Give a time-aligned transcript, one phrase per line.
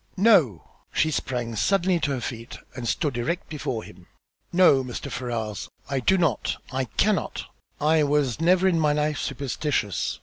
[0.17, 4.07] "No!" She sprang suddenly to her feet and stood erect before him.
[4.51, 5.11] "No, Mr.
[5.11, 6.57] Ferrars, I do not!
[6.71, 7.45] I cannot.
[7.79, 10.17] I was never in my life superstitious.